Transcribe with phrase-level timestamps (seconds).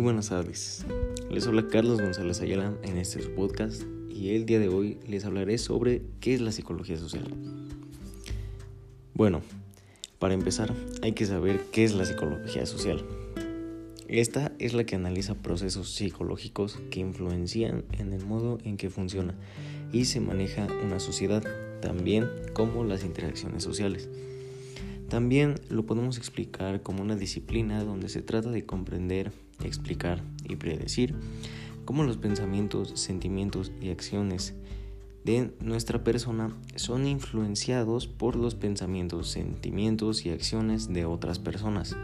[0.00, 0.84] buenas tardes.
[1.30, 5.56] Les habla Carlos González Ayala en este podcast y el día de hoy les hablaré
[5.56, 7.24] sobre qué es la psicología social.
[9.14, 9.40] Bueno,
[10.18, 13.02] para empezar hay que saber qué es la psicología social.
[14.08, 19.34] Esta es la que analiza procesos psicológicos que influencian en el modo en que funciona
[19.90, 21.44] y se maneja una sociedad,
[21.80, 24.10] también como las interacciones sociales.
[25.10, 29.32] También lo podemos explicar como una disciplina donde se trata de comprender,
[29.64, 31.16] explicar y predecir
[31.84, 34.54] cómo los pensamientos, sentimientos y acciones
[35.24, 41.96] de nuestra persona son influenciados por los pensamientos, sentimientos y acciones de otras personas.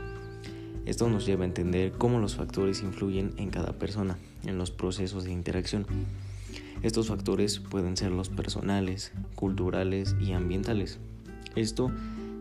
[0.84, 5.22] Esto nos lleva a entender cómo los factores influyen en cada persona, en los procesos
[5.22, 5.86] de interacción.
[6.82, 10.98] Estos factores pueden ser los personales, culturales y ambientales.
[11.54, 11.92] Esto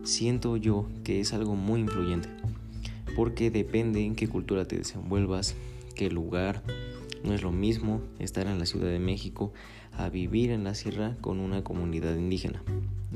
[0.06, 2.30] siento yo que es algo muy influyente,
[3.16, 5.56] porque depende en qué cultura te desenvuelvas,
[5.95, 6.64] qué lugar.
[7.23, 9.52] No es lo mismo estar en la Ciudad de México
[9.97, 12.62] a vivir en la sierra con una comunidad indígena.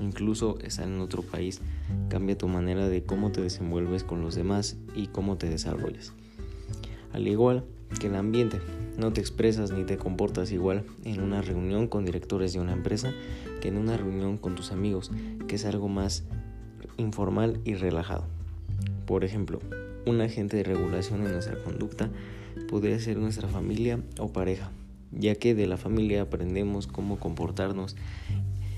[0.01, 1.61] Incluso estar en otro país
[2.09, 6.13] cambia tu manera de cómo te desenvuelves con los demás y cómo te desarrollas.
[7.13, 7.65] Al igual
[7.99, 8.59] que el ambiente,
[8.97, 13.13] no te expresas ni te comportas igual en una reunión con directores de una empresa
[13.61, 15.11] que en una reunión con tus amigos,
[15.47, 16.23] que es algo más
[16.97, 18.25] informal y relajado.
[19.05, 19.59] Por ejemplo,
[20.05, 22.09] un agente de regulación en nuestra conducta
[22.69, 24.71] podría ser nuestra familia o pareja,
[25.11, 27.95] ya que de la familia aprendemos cómo comportarnos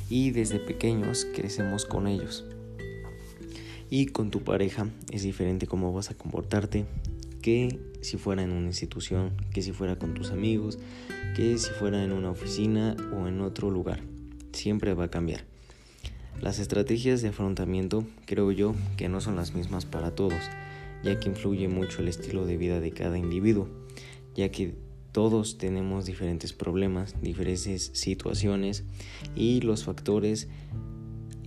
[0.10, 2.46] y desde pequeños crecemos con ellos.
[3.90, 6.86] Y con tu pareja es diferente cómo vas a comportarte
[7.42, 10.80] que si fuera en una institución, que si fuera con tus amigos,
[11.36, 14.00] que si fuera en una oficina o en otro lugar.
[14.54, 15.51] Siempre va a cambiar.
[16.40, 20.42] Las estrategias de afrontamiento creo yo que no son las mismas para todos,
[21.04, 23.68] ya que influye mucho el estilo de vida de cada individuo,
[24.36, 24.76] ya que
[25.12, 28.86] todos tenemos diferentes problemas, diferentes situaciones
[29.36, 30.48] y los factores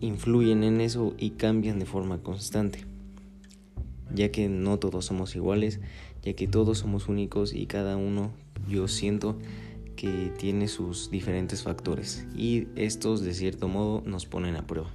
[0.01, 2.85] influyen en eso y cambian de forma constante,
[4.15, 5.81] ya que no todos somos iguales,
[6.23, 8.33] ya que todos somos únicos y cada uno
[8.69, 9.39] yo siento
[10.39, 14.91] tiene sus diferentes factores y estos de cierto modo nos ponen a prueba.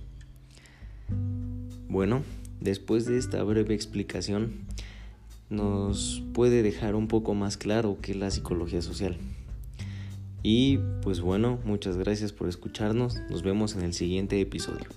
[1.88, 2.24] Bueno,
[2.60, 4.66] después de esta breve explicación
[5.50, 9.18] nos puede dejar un poco más claro qué es la psicología social.
[10.44, 14.88] Y pues bueno, muchas gracias por escucharnos, nos vemos en el siguiente episodio.